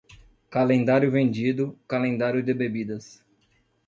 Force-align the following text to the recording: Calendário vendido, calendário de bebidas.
Calendário 0.49 1.11
vendido, 1.11 1.77
calendário 1.87 2.41
de 2.41 2.51
bebidas. 2.55 3.23